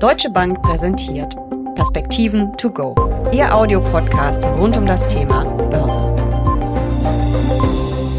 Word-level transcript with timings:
Deutsche 0.00 0.30
Bank 0.30 0.62
präsentiert 0.62 1.36
Perspektiven 1.74 2.56
to 2.56 2.70
go. 2.70 2.94
Ihr 3.32 3.54
Audiopodcast 3.54 4.42
rund 4.46 4.74
um 4.78 4.86
das 4.86 5.06
Thema 5.06 5.44
Börse. 5.68 6.00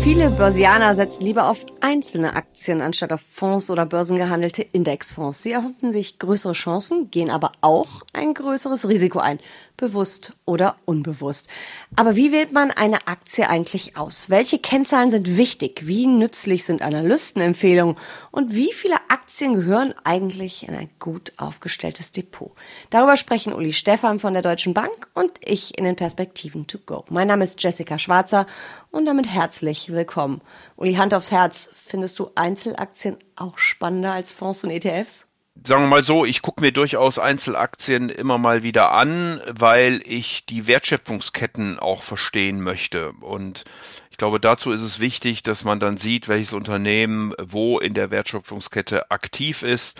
Viele 0.03 0.29
Börsianer 0.29 0.93
setzen 0.95 1.25
lieber 1.25 1.49
auf 1.49 1.65
einzelne 1.79 2.35
Aktien 2.35 2.81
anstatt 2.81 3.11
auf 3.11 3.21
Fonds 3.21 3.71
oder 3.71 3.87
börsengehandelte 3.87 4.61
Indexfonds. 4.61 5.41
Sie 5.41 5.53
erhoffen 5.53 5.91
sich 5.91 6.19
größere 6.19 6.53
Chancen, 6.53 7.09
gehen 7.09 7.31
aber 7.31 7.53
auch 7.61 8.03
ein 8.13 8.35
größeres 8.35 8.87
Risiko 8.87 9.17
ein 9.17 9.39
bewusst 9.77 10.33
oder 10.45 10.75
unbewusst. 10.85 11.49
Aber 11.95 12.15
wie 12.15 12.31
wählt 12.31 12.51
man 12.51 12.71
eine 12.71 13.07
Aktie 13.07 13.49
eigentlich 13.49 13.97
aus? 13.97 14.29
Welche 14.29 14.59
Kennzahlen 14.59 15.11
sind 15.11 15.37
wichtig? 15.37 15.87
Wie 15.87 16.07
nützlich 16.07 16.63
sind 16.63 16.81
Analystenempfehlungen? 16.81 17.97
Und 18.31 18.55
wie 18.55 18.73
viele 18.73 18.95
Aktien 19.09 19.53
gehören 19.53 19.93
eigentlich 20.03 20.67
in 20.67 20.75
ein 20.75 20.89
gut 20.99 21.33
aufgestelltes 21.37 22.11
Depot? 22.11 22.51
Darüber 22.89 23.17
sprechen 23.17 23.53
Uli 23.53 23.73
Stephan 23.73 24.19
von 24.19 24.33
der 24.33 24.43
Deutschen 24.43 24.73
Bank 24.73 25.09
und 25.13 25.31
ich 25.43 25.77
in 25.77 25.83
den 25.83 25.95
Perspektiven 25.95 26.67
to 26.67 26.77
go. 26.85 27.05
Mein 27.09 27.27
Name 27.27 27.43
ist 27.43 27.61
Jessica 27.61 27.97
Schwarzer 27.97 28.47
und 28.91 29.05
damit 29.05 29.27
herzlich 29.27 29.91
willkommen. 29.91 30.41
Uli, 30.75 30.93
Hand 30.93 31.13
aufs 31.13 31.31
Herz, 31.31 31.69
findest 31.73 32.19
du 32.19 32.31
Einzelaktien 32.35 33.17
auch 33.35 33.57
spannender 33.57 34.13
als 34.13 34.31
Fonds 34.31 34.63
und 34.63 34.71
ETFs? 34.71 35.25
Sagen 35.63 35.83
wir 35.83 35.87
mal 35.87 36.03
so, 36.03 36.25
ich 36.25 36.41
gucke 36.41 36.61
mir 36.61 36.71
durchaus 36.71 37.19
Einzelaktien 37.19 38.09
immer 38.09 38.37
mal 38.37 38.63
wieder 38.63 38.91
an, 38.91 39.41
weil 39.47 40.01
ich 40.05 40.45
die 40.45 40.67
Wertschöpfungsketten 40.67 41.79
auch 41.79 42.03
verstehen 42.03 42.61
möchte. 42.61 43.11
Und 43.21 43.65
ich 44.09 44.17
glaube, 44.17 44.39
dazu 44.39 44.71
ist 44.71 44.81
es 44.81 44.99
wichtig, 44.99 45.43
dass 45.43 45.63
man 45.63 45.79
dann 45.79 45.97
sieht, 45.97 46.27
welches 46.27 46.53
Unternehmen 46.53 47.33
wo 47.37 47.79
in 47.79 47.93
der 47.93 48.11
Wertschöpfungskette 48.11 49.11
aktiv 49.11 49.63
ist 49.63 49.99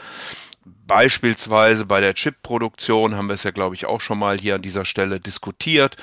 Beispielsweise 0.63 1.85
bei 1.87 2.01
der 2.01 2.13
Chip-Produktion 2.13 3.15
haben 3.15 3.27
wir 3.27 3.33
es 3.33 3.41
ja, 3.41 3.49
glaube 3.49 3.73
ich, 3.73 3.87
auch 3.87 3.99
schon 3.99 4.19
mal 4.19 4.37
hier 4.37 4.53
an 4.53 4.61
dieser 4.61 4.85
Stelle 4.85 5.19
diskutiert, 5.19 5.95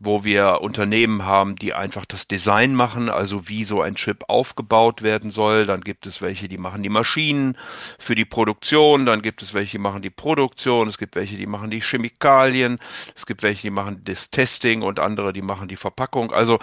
wo 0.00 0.24
wir 0.24 0.62
Unternehmen 0.62 1.26
haben, 1.26 1.56
die 1.56 1.74
einfach 1.74 2.06
das 2.06 2.26
Design 2.26 2.74
machen, 2.74 3.10
also 3.10 3.48
wie 3.48 3.64
so 3.64 3.82
ein 3.82 3.94
Chip 3.94 4.24
aufgebaut 4.28 5.02
werden 5.02 5.32
soll. 5.32 5.66
Dann 5.66 5.82
gibt 5.82 6.06
es 6.06 6.22
welche, 6.22 6.48
die 6.48 6.56
machen 6.56 6.82
die 6.82 6.88
Maschinen 6.88 7.58
für 7.98 8.14
die 8.14 8.24
Produktion. 8.24 9.04
Dann 9.04 9.20
gibt 9.20 9.42
es 9.42 9.52
welche, 9.52 9.72
die 9.72 9.82
machen 9.82 10.00
die 10.00 10.10
Produktion. 10.10 10.88
Es 10.88 10.96
gibt 10.96 11.14
welche, 11.14 11.36
die 11.36 11.46
machen 11.46 11.70
die 11.70 11.82
Chemikalien. 11.82 12.78
Es 13.14 13.26
gibt 13.26 13.42
welche, 13.42 13.62
die 13.62 13.70
machen 13.70 14.00
das 14.04 14.30
Testing 14.30 14.80
und 14.80 14.98
andere, 14.98 15.34
die 15.34 15.42
machen 15.42 15.68
die 15.68 15.76
Verpackung. 15.76 16.32
Also 16.32 16.58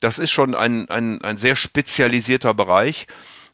das 0.00 0.18
ist 0.18 0.30
schon 0.30 0.54
ein, 0.54 0.90
ein, 0.90 1.22
ein 1.22 1.38
sehr 1.38 1.56
spezialisierter 1.56 2.52
Bereich. 2.52 3.06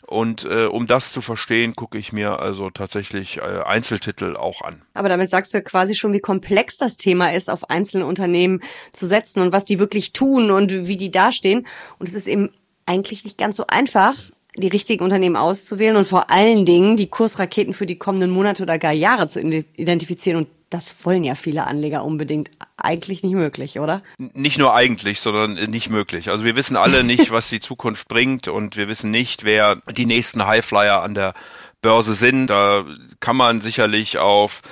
Und 0.07 0.45
äh, 0.45 0.67
um 0.67 0.87
das 0.87 1.13
zu 1.13 1.23
verstehen, 1.23 1.75
gucke 1.75 1.97
ich 1.97 2.13
mir 2.13 2.39
also 2.39 2.71
tatsächlich 2.71 3.39
äh, 3.39 3.41
Einzeltitel 3.41 4.37
auch 4.37 4.61
an. 4.61 4.83
Aber 4.93 5.09
damit 5.09 5.31
sagst 5.31 5.53
du 5.53 5.59
ja 5.59 5.63
quasi 5.63 5.95
schon, 5.95 6.13
wie 6.13 6.21
komplex 6.21 6.77
das 6.77 6.97
Thema 6.97 7.33
ist, 7.33 7.49
auf 7.49 7.71
einzelne 7.71 8.07
Unternehmen 8.07 8.61
zu 8.93 9.07
setzen 9.07 9.41
und 9.41 9.53
was 9.53 9.65
die 9.65 9.79
wirklich 9.79 10.13
tun 10.13 10.51
und 10.51 10.87
wie 10.87 10.97
die 10.97 11.11
dastehen. 11.11 11.67
Und 11.99 12.09
es 12.09 12.15
ist 12.15 12.27
eben 12.27 12.51
eigentlich 12.87 13.25
nicht 13.25 13.39
ganz 13.39 13.57
so 13.57 13.67
einfach, 13.67 14.15
die 14.57 14.69
richtigen 14.69 15.03
Unternehmen 15.03 15.37
auszuwählen 15.37 15.97
und 15.97 16.07
vor 16.07 16.31
allen 16.31 16.65
Dingen 16.65 16.97
die 16.97 17.09
Kursraketen 17.09 17.75
für 17.75 17.87
die 17.87 17.99
kommenden 17.99 18.31
Monate 18.31 18.63
oder 18.63 18.79
gar 18.79 18.93
Jahre 18.93 19.27
zu 19.27 19.41
identifizieren. 19.41 20.39
Und 20.39 20.49
das 20.71 20.95
wollen 21.03 21.25
ja 21.25 21.35
viele 21.35 21.67
Anleger 21.67 22.05
unbedingt 22.05 22.51
eigentlich 22.77 23.23
nicht 23.23 23.35
möglich, 23.35 23.79
oder? 23.79 24.03
Nicht 24.19 24.59
nur 24.59 24.75
eigentlich, 24.75 25.21
sondern 25.21 25.55
nicht 25.71 25.91
möglich. 25.91 26.31
Also 26.31 26.45
wir 26.45 26.57
wissen 26.57 26.77
alle 26.77 27.05
nicht, 27.05 27.31
was 27.31 27.49
die 27.49 27.61
Zukunft 27.61 28.09
bringt 28.09 28.49
und 28.49 28.77
wir 28.77 28.89
wissen 28.89 29.11
nicht, 29.11 29.45
wer 29.45 29.77
die 29.97 30.07
nächsten 30.07 30.45
Highflyer 30.45 31.03
an 31.03 31.15
der 31.15 31.35
Börse 31.83 32.15
sind. 32.15 32.49
Da 32.49 32.85
kann 33.21 33.37
man 33.37 33.61
sicherlich 33.61 34.19
auf 34.19 34.63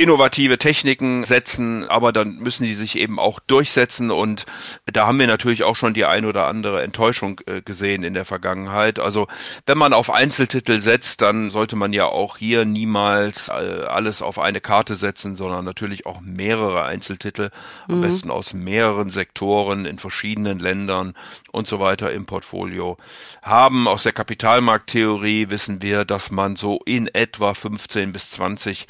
innovative 0.00 0.58
Techniken 0.58 1.24
setzen, 1.24 1.84
aber 1.88 2.12
dann 2.12 2.36
müssen 2.36 2.62
die 2.62 2.74
sich 2.74 2.96
eben 2.96 3.18
auch 3.18 3.40
durchsetzen 3.40 4.12
und 4.12 4.46
da 4.86 5.08
haben 5.08 5.18
wir 5.18 5.26
natürlich 5.26 5.64
auch 5.64 5.74
schon 5.74 5.92
die 5.92 6.04
ein 6.04 6.24
oder 6.24 6.46
andere 6.46 6.82
Enttäuschung 6.82 7.40
äh, 7.46 7.62
gesehen 7.62 8.04
in 8.04 8.14
der 8.14 8.24
Vergangenheit. 8.24 9.00
Also 9.00 9.26
wenn 9.66 9.76
man 9.76 9.92
auf 9.92 10.10
Einzeltitel 10.10 10.78
setzt, 10.78 11.20
dann 11.20 11.50
sollte 11.50 11.74
man 11.74 11.92
ja 11.92 12.06
auch 12.06 12.36
hier 12.36 12.64
niemals 12.64 13.48
äh, 13.48 13.52
alles 13.52 14.22
auf 14.22 14.38
eine 14.38 14.60
Karte 14.60 14.94
setzen, 14.94 15.34
sondern 15.34 15.64
natürlich 15.64 16.06
auch 16.06 16.20
mehrere 16.20 16.84
Einzeltitel, 16.84 17.50
mhm. 17.88 17.94
am 17.94 18.00
besten 18.00 18.30
aus 18.30 18.54
mehreren 18.54 19.10
Sektoren 19.10 19.84
in 19.84 19.98
verschiedenen 19.98 20.60
Ländern 20.60 21.14
und 21.50 21.66
so 21.66 21.80
weiter 21.80 22.12
im 22.12 22.24
Portfolio 22.24 22.98
haben. 23.42 23.88
Aus 23.88 24.04
der 24.04 24.12
Kapitalmarkttheorie 24.12 25.50
wissen 25.50 25.82
wir, 25.82 26.04
dass 26.04 26.30
man 26.30 26.54
so 26.54 26.80
in 26.86 27.08
etwa 27.08 27.52
15 27.52 28.12
bis 28.12 28.30
20 28.30 28.86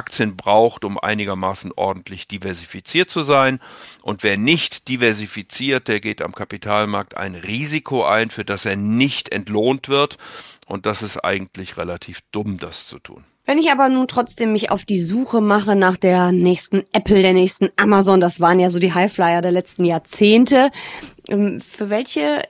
Aktien 0.00 0.34
braucht, 0.34 0.86
um 0.86 0.98
einigermaßen 0.98 1.72
ordentlich 1.76 2.26
diversifiziert 2.26 3.10
zu 3.10 3.20
sein. 3.20 3.60
Und 4.00 4.22
wer 4.22 4.38
nicht 4.38 4.88
diversifiziert, 4.88 5.88
der 5.88 6.00
geht 6.00 6.22
am 6.22 6.34
Kapitalmarkt 6.34 7.18
ein 7.18 7.34
Risiko 7.34 8.04
ein, 8.04 8.30
für 8.30 8.46
das 8.46 8.64
er 8.64 8.76
nicht 8.76 9.30
entlohnt 9.30 9.90
wird. 9.90 10.16
Und 10.66 10.86
das 10.86 11.02
ist 11.02 11.18
eigentlich 11.18 11.76
relativ 11.76 12.20
dumm, 12.32 12.56
das 12.56 12.86
zu 12.86 12.98
tun. 12.98 13.24
Wenn 13.44 13.58
ich 13.58 13.70
aber 13.70 13.90
nun 13.90 14.08
trotzdem 14.08 14.52
mich 14.52 14.70
auf 14.70 14.86
die 14.86 15.00
Suche 15.00 15.42
mache 15.42 15.76
nach 15.76 15.98
der 15.98 16.32
nächsten 16.32 16.84
Apple, 16.92 17.20
der 17.20 17.34
nächsten 17.34 17.68
Amazon, 17.76 18.22
das 18.22 18.40
waren 18.40 18.58
ja 18.58 18.70
so 18.70 18.78
die 18.78 18.94
Highflyer 18.94 19.42
der 19.42 19.52
letzten 19.52 19.84
Jahrzehnte, 19.84 20.70
ähm, 21.28 21.60
für 21.60 21.90
welche 21.90 22.42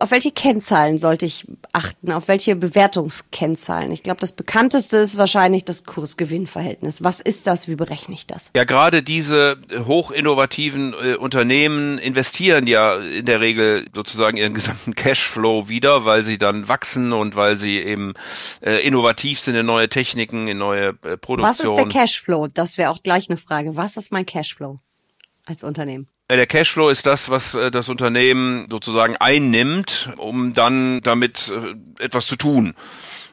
auf 0.00 0.10
welche 0.10 0.30
Kennzahlen 0.30 0.98
sollte 0.98 1.26
ich 1.26 1.46
achten? 1.72 2.12
Auf 2.12 2.28
welche 2.28 2.56
Bewertungskennzahlen? 2.56 3.92
Ich 3.92 4.02
glaube, 4.02 4.20
das 4.20 4.32
bekannteste 4.32 4.98
ist 4.98 5.16
wahrscheinlich 5.16 5.64
das 5.64 5.84
Kurs-Gewinn-Verhältnis. 5.84 7.02
Was 7.02 7.20
ist 7.20 7.46
das? 7.46 7.68
Wie 7.68 7.76
berechne 7.76 8.14
ich 8.14 8.26
das? 8.26 8.50
Ja, 8.54 8.64
gerade 8.64 9.02
diese 9.02 9.58
hochinnovativen 9.86 10.94
äh, 10.94 11.14
Unternehmen 11.16 11.98
investieren 11.98 12.66
ja 12.66 12.96
in 12.96 13.24
der 13.24 13.40
Regel 13.40 13.86
sozusagen 13.94 14.36
ihren 14.36 14.54
gesamten 14.66 14.94
Cashflow 14.94 15.68
wieder, 15.68 16.04
weil 16.04 16.22
sie 16.22 16.38
dann 16.38 16.68
wachsen 16.68 17.12
und 17.12 17.36
weil 17.36 17.56
sie 17.56 17.78
eben 17.78 18.14
äh, 18.60 18.86
innovativ 18.86 19.40
sind 19.40 19.54
in 19.54 19.66
neue 19.66 19.88
Techniken, 19.88 20.48
in 20.48 20.58
neue 20.58 20.88
äh, 21.04 21.16
Produktion. 21.16 21.42
Was 21.42 21.60
ist 21.60 21.74
der 21.74 21.88
Cashflow? 21.88 22.48
Das 22.52 22.78
wäre 22.78 22.90
auch 22.90 23.02
gleich 23.02 23.28
eine 23.30 23.36
Frage. 23.36 23.76
Was 23.76 23.96
ist 23.96 24.12
mein 24.12 24.26
Cashflow 24.26 24.80
als 25.44 25.64
Unternehmen? 25.64 26.08
Der 26.28 26.46
Cashflow 26.48 26.88
ist 26.88 27.06
das, 27.06 27.30
was 27.30 27.54
äh, 27.54 27.70
das 27.70 27.88
Unternehmen 27.88 28.66
sozusagen 28.68 29.16
einnimmt, 29.16 30.10
um 30.16 30.54
dann 30.54 31.00
damit 31.02 31.52
äh, 31.52 32.02
etwas 32.02 32.26
zu 32.26 32.34
tun. 32.34 32.74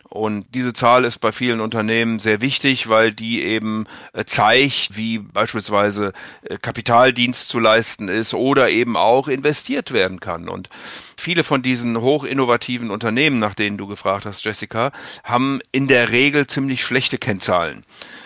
Und 0.10 0.46
diese 0.54 0.74
Zahl 0.74 1.06
ist 1.06 1.18
bei 1.18 1.32
vielen 1.32 1.60
Unternehmen 1.60 2.20
sehr 2.20 2.40
wichtig, 2.40 2.88
weil 2.88 3.12
die 3.12 3.42
eben 3.42 3.88
äh, 4.14 4.26
zeigt, 4.26 4.96
wie 4.96 5.18
beispielsweise 5.18 6.14
Kapitaldienst 6.62 7.50
zu 7.50 7.58
leisten 7.58 8.10
ist 8.10 8.36
oder 8.36 8.70
eben 8.70 8.96
auch 8.96 9.28
investiert 9.28 9.92
werden 9.92 10.20
kann. 10.20 10.48
Und 10.48 10.70
viele 11.18 11.44
von 11.44 11.64
diesen 11.64 12.00
hochinnovativen 12.00 12.92
Unternehmen, 12.92 13.40
nach 13.40 13.56
denen 13.56 13.80
du 13.80 13.88
gefragt 13.88 14.28
hast, 14.28 14.46
Jessica, 14.46 14.92
haben 15.24 15.62
in 15.72 15.88
der 15.88 16.12
Regel 16.12 16.46
ziemlich 16.46 16.84
schlechte 16.84 17.18
Kennzahlen. 17.18 17.86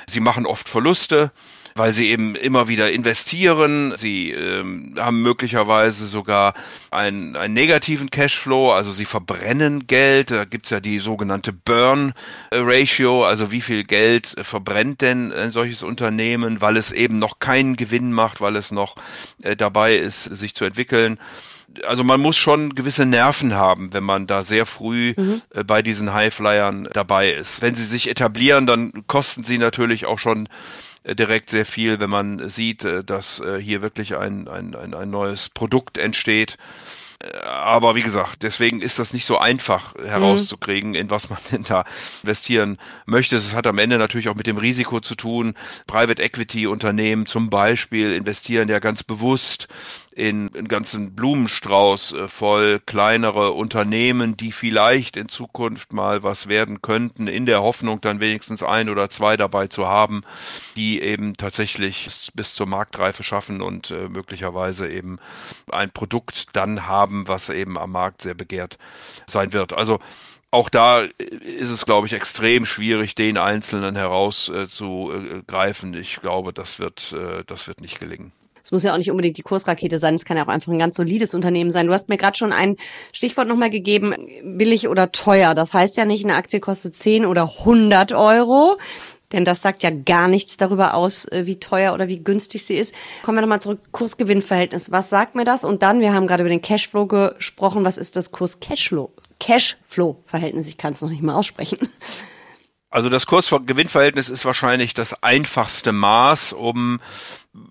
Sie 0.09 0.19
machen 0.19 0.45
oft 0.45 0.67
Verluste 0.67 1.31
weil 1.77 1.93
sie 1.93 2.09
eben 2.09 2.35
immer 2.35 2.67
wieder 2.67 2.91
investieren. 2.91 3.93
Sie 3.95 4.31
ähm, 4.31 4.95
haben 4.97 5.21
möglicherweise 5.21 6.07
sogar 6.07 6.53
einen, 6.91 7.35
einen 7.35 7.53
negativen 7.53 8.09
Cashflow, 8.09 8.71
also 8.71 8.91
sie 8.91 9.05
verbrennen 9.05 9.87
Geld. 9.87 10.31
Da 10.31 10.45
gibt's 10.45 10.69
ja 10.69 10.79
die 10.79 10.99
sogenannte 10.99 11.53
Burn 11.53 12.13
Ratio, 12.51 13.23
also 13.25 13.51
wie 13.51 13.61
viel 13.61 13.83
Geld 13.83 14.35
verbrennt 14.41 15.01
denn 15.01 15.31
ein 15.31 15.51
solches 15.51 15.83
Unternehmen, 15.83 16.61
weil 16.61 16.77
es 16.77 16.91
eben 16.91 17.19
noch 17.19 17.39
keinen 17.39 17.75
Gewinn 17.75 18.11
macht, 18.11 18.41
weil 18.41 18.55
es 18.55 18.71
noch 18.71 18.95
äh, 19.41 19.55
dabei 19.55 19.95
ist, 19.95 20.23
sich 20.23 20.55
zu 20.55 20.65
entwickeln 20.65 21.19
also 21.85 22.03
man 22.03 22.19
muss 22.19 22.37
schon 22.37 22.75
gewisse 22.75 23.05
Nerven 23.05 23.53
haben, 23.55 23.93
wenn 23.93 24.03
man 24.03 24.27
da 24.27 24.43
sehr 24.43 24.65
früh 24.65 25.13
mhm. 25.15 25.41
äh, 25.53 25.63
bei 25.63 25.81
diesen 25.81 26.13
Highflyern 26.13 26.89
dabei 26.93 27.31
ist. 27.31 27.61
Wenn 27.61 27.75
sie 27.75 27.85
sich 27.85 28.09
etablieren, 28.09 28.65
dann 28.65 29.05
kosten 29.07 29.43
sie 29.43 29.57
natürlich 29.57 30.05
auch 30.05 30.19
schon 30.19 30.47
äh, 31.03 31.15
direkt 31.15 31.49
sehr 31.49 31.65
viel, 31.65 31.99
wenn 31.99 32.09
man 32.09 32.49
sieht, 32.49 32.83
äh, 32.83 33.03
dass 33.03 33.39
äh, 33.39 33.59
hier 33.59 33.81
wirklich 33.81 34.17
ein, 34.17 34.47
ein, 34.47 34.75
ein, 34.75 34.93
ein 34.93 35.09
neues 35.09 35.49
Produkt 35.49 35.97
entsteht. 35.97 36.57
Aber 37.43 37.95
wie 37.95 38.03
gesagt, 38.03 38.43
deswegen 38.43 38.79
ist 38.79 38.99
das 38.99 39.11
nicht 39.11 39.25
so 39.25 39.39
einfach 39.39 39.95
herauszukriegen, 39.95 40.93
in 40.93 41.09
was 41.09 41.31
man 41.31 41.39
denn 41.51 41.63
da 41.63 41.83
investieren 42.21 42.77
möchte. 43.07 43.37
Es 43.37 43.55
hat 43.55 43.65
am 43.65 43.79
Ende 43.79 43.97
natürlich 43.97 44.29
auch 44.29 44.35
mit 44.35 44.45
dem 44.45 44.57
Risiko 44.57 44.99
zu 44.99 45.15
tun. 45.15 45.55
Private 45.87 46.21
Equity 46.21 46.67
Unternehmen 46.67 47.25
zum 47.25 47.49
Beispiel 47.49 48.13
investieren 48.13 48.69
ja 48.69 48.77
ganz 48.77 49.01
bewusst 49.01 49.67
in 50.17 50.49
einen 50.55 50.67
ganzen 50.67 51.13
Blumenstrauß 51.13 52.13
äh, 52.13 52.27
voll 52.27 52.79
kleinere 52.83 53.51
Unternehmen, 53.51 54.35
die 54.35 54.51
vielleicht 54.51 55.15
in 55.15 55.29
Zukunft 55.29 55.93
mal 55.93 56.23
was 56.23 56.47
werden 56.47 56.81
könnten, 56.81 57.27
in 57.27 57.45
der 57.45 57.61
Hoffnung 57.61 58.01
dann 58.01 58.19
wenigstens 58.19 58.63
ein 58.63 58.89
oder 58.89 59.11
zwei 59.11 59.37
dabei 59.37 59.67
zu 59.67 59.87
haben, 59.87 60.23
die 60.75 60.99
eben 61.03 61.37
tatsächlich 61.37 62.31
bis 62.33 62.55
zur 62.55 62.65
Marktreife 62.65 63.21
schaffen 63.21 63.61
und 63.61 63.91
äh, 63.91 64.09
möglicherweise 64.09 64.89
eben 64.89 65.19
ein 65.71 65.91
Produkt 65.91 66.55
dann 66.55 66.87
haben, 66.87 67.27
was 67.27 67.49
eben 67.49 67.77
am 67.77 67.91
Markt 67.91 68.23
sehr 68.23 68.33
begehrt 68.33 68.79
sein 69.27 69.53
wird. 69.53 69.73
Also 69.73 69.99
auch 70.49 70.69
da 70.69 71.01
ist 71.01 71.69
es, 71.69 71.85
glaube 71.85 72.07
ich, 72.07 72.13
extrem 72.13 72.65
schwierig, 72.65 73.13
den 73.13 73.37
Einzelnen 73.37 73.95
herauszugreifen. 73.95 75.93
ich 75.93 76.15
glaube, 76.21 76.53
das 76.53 76.79
wird, 76.79 77.13
äh, 77.13 77.43
das 77.45 77.67
wird 77.67 77.81
nicht 77.81 77.99
gelingen. 77.99 78.31
Es 78.67 78.71
muss 78.73 78.83
ja 78.83 78.91
auch 78.91 78.97
nicht 78.97 79.09
unbedingt 79.09 79.37
die 79.37 79.43
Kursrakete 79.43 79.97
sein, 79.97 80.15
es 80.15 80.25
kann 80.25 80.35
ja 80.35 80.43
auch 80.43 80.49
einfach 80.49 80.73
ein 80.73 80.77
ganz 80.77 80.97
solides 80.97 81.33
Unternehmen 81.33 81.71
sein. 81.71 81.87
Du 81.87 81.93
hast 81.93 82.09
mir 82.09 82.17
gerade 82.17 82.37
schon 82.37 82.51
ein 82.51 82.75
Stichwort 83.13 83.47
nochmal 83.47 83.69
gegeben, 83.69 84.13
billig 84.43 84.89
oder 84.89 85.13
teuer. 85.13 85.55
Das 85.55 85.73
heißt 85.73 85.95
ja 85.95 86.03
nicht, 86.03 86.25
eine 86.25 86.35
Aktie 86.35 86.59
kostet 86.59 86.93
10 86.93 87.25
oder 87.25 87.43
100 87.59 88.11
Euro. 88.11 88.77
Denn 89.31 89.45
das 89.45 89.61
sagt 89.61 89.83
ja 89.83 89.89
gar 89.89 90.27
nichts 90.27 90.57
darüber 90.57 90.95
aus, 90.95 91.23
äh, 91.29 91.45
wie 91.45 91.61
teuer 91.61 91.93
oder 91.93 92.09
wie 92.09 92.21
günstig 92.21 92.65
sie 92.65 92.75
ist. 92.75 92.93
Kommen 93.23 93.37
wir 93.37 93.41
nochmal 93.41 93.61
zurück. 93.61 93.79
Kurs-Gewinn-Verhältnis. 93.93 94.91
Was 94.91 95.09
sagt 95.09 95.35
mir 95.35 95.45
das? 95.45 95.63
Und 95.63 95.81
dann, 95.81 96.01
wir 96.01 96.13
haben 96.13 96.27
gerade 96.27 96.43
über 96.43 96.49
den 96.49 96.61
Cashflow 96.61 97.05
gesprochen. 97.05 97.85
Was 97.85 97.97
ist 97.97 98.17
das 98.17 98.33
Kurs-Cashflow? 98.33 99.11
Cashflow-Verhältnis. 99.39 100.67
Ich 100.67 100.77
kann 100.77 100.91
es 100.91 101.01
noch 101.01 101.09
nicht 101.09 101.23
mal 101.23 101.35
aussprechen. 101.35 101.77
Also 102.97 103.09
das 103.09 103.27
Kurs-Gewinn-Verhältnis 103.27 104.27
ist 104.27 104.43
wahrscheinlich 104.43 104.95
das 104.95 105.21
einfachste 105.21 105.91
Maß, 105.91 106.53
um 106.53 106.99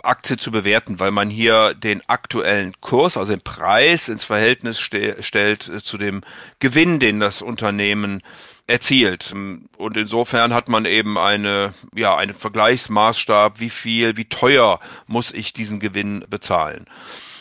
Aktie 0.04 0.36
zu 0.36 0.52
bewerten, 0.52 1.00
weil 1.00 1.10
man 1.10 1.30
hier 1.30 1.74
den 1.74 2.00
aktuellen 2.08 2.72
Kurs, 2.80 3.16
also 3.16 3.32
den 3.32 3.40
Preis 3.40 4.08
ins 4.08 4.22
Verhältnis 4.22 4.78
ste 4.78 5.20
stellt 5.24 5.64
zu 5.82 5.98
dem 5.98 6.20
Gewinn, 6.60 7.00
den 7.00 7.18
das 7.18 7.42
Unternehmen 7.42 8.22
erzielt. 8.68 9.34
Und 9.76 9.96
insofern 9.96 10.54
hat 10.54 10.68
man 10.68 10.84
eben 10.84 11.18
eine, 11.18 11.74
ja, 11.92 12.16
einen 12.16 12.32
Vergleichsmaßstab, 12.32 13.58
wie 13.58 13.70
viel, 13.70 14.16
wie 14.16 14.26
teuer 14.26 14.78
muss 15.08 15.32
ich 15.32 15.52
diesen 15.52 15.80
Gewinn 15.80 16.24
bezahlen. 16.30 16.86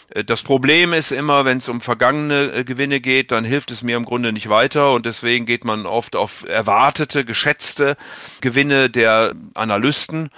Äh, 0.09 0.23
das 0.23 0.43
Problem 0.43 0.93
ist 0.93 1.11
immer, 1.11 1.45
wenn 1.45 1.59
es 1.59 1.69
um 1.69 1.81
vergangene 1.81 2.51
äh, 2.53 2.63
Gewinne 2.63 2.99
geht, 2.99 3.31
dann 3.31 3.43
hilft 3.43 3.71
es 3.71 3.83
mir 3.83 3.97
im 3.97 4.05
Grunde 4.05 4.31
nicht 4.31 4.49
weiter. 4.49 4.93
Und 4.93 5.05
deswegen 5.05 5.45
geht 5.45 5.65
man 5.65 5.85
oft 5.85 6.15
auf 6.15 6.45
erwartete, 6.47 7.25
geschätzte 7.25 7.97
Gewinne 8.41 8.89
der 8.89 9.33
Analysten 9.53 10.29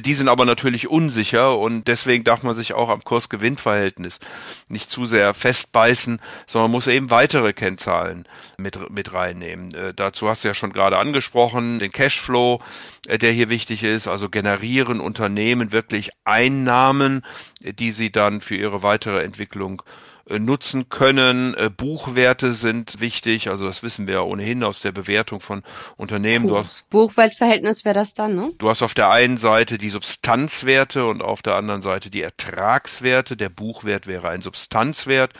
die 0.00 0.14
sind 0.14 0.28
aber 0.28 0.44
natürlich 0.44 0.88
unsicher 0.88 1.58
und 1.58 1.86
deswegen 1.86 2.24
darf 2.24 2.42
man 2.42 2.56
sich 2.56 2.72
auch 2.72 2.88
am 2.88 3.04
Kurs-Gewinn-Verhältnis 3.04 4.20
nicht 4.68 4.90
zu 4.90 5.06
sehr 5.06 5.34
festbeißen, 5.34 6.20
sondern 6.46 6.70
muss 6.70 6.86
eben 6.86 7.10
weitere 7.10 7.52
Kennzahlen 7.52 8.26
mit, 8.56 8.90
mit 8.90 9.12
reinnehmen. 9.12 9.74
Äh, 9.74 9.94
dazu 9.94 10.28
hast 10.28 10.44
du 10.44 10.48
ja 10.48 10.54
schon 10.54 10.72
gerade 10.72 10.98
angesprochen, 10.98 11.78
den 11.78 11.92
Cashflow, 11.92 12.60
äh, 13.06 13.18
der 13.18 13.32
hier 13.32 13.50
wichtig 13.50 13.82
ist, 13.82 14.08
also 14.08 14.28
generieren 14.28 15.00
Unternehmen 15.00 15.72
wirklich 15.72 16.10
Einnahmen, 16.24 17.22
die 17.60 17.90
sie 17.90 18.10
dann 18.10 18.40
für 18.40 18.56
ihre 18.56 18.82
weitere 18.82 19.22
Entwicklung 19.22 19.82
äh, 19.82 20.11
nutzen 20.28 20.88
können. 20.88 21.54
Äh, 21.54 21.70
Buchwerte 21.70 22.52
sind 22.52 23.00
wichtig, 23.00 23.48
also 23.48 23.66
das 23.66 23.82
wissen 23.82 24.06
wir 24.06 24.14
ja 24.14 24.20
ohnehin 24.22 24.64
aus 24.64 24.80
der 24.80 24.92
Bewertung 24.92 25.40
von 25.40 25.62
Unternehmen. 25.96 26.46
Du 26.46 26.56
hast, 26.56 26.88
Buchwertverhältnis 26.90 27.84
wäre 27.84 27.94
das 27.94 28.14
dann, 28.14 28.34
ne? 28.34 28.50
Du 28.58 28.68
hast 28.68 28.82
auf 28.82 28.94
der 28.94 29.10
einen 29.10 29.36
Seite 29.36 29.78
die 29.78 29.90
Substanzwerte 29.90 31.06
und 31.06 31.22
auf 31.22 31.42
der 31.42 31.54
anderen 31.54 31.82
Seite 31.82 32.10
die 32.10 32.22
Ertragswerte. 32.22 33.36
Der 33.36 33.48
Buchwert 33.48 34.06
wäre 34.06 34.28
ein 34.28 34.42
Substanzwert. 34.42 35.32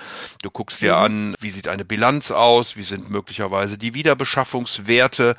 Du 0.43 0.50
guckst 0.50 0.82
dir 0.82 0.93
mhm. 0.93 1.02
an, 1.02 1.34
wie 1.40 1.50
sieht 1.50 1.69
eine 1.69 1.84
Bilanz 1.84 2.31
aus, 2.31 2.76
wie 2.76 2.82
sind 2.82 3.11
möglicherweise 3.11 3.79
die 3.79 3.94
Wiederbeschaffungswerte 3.94 5.37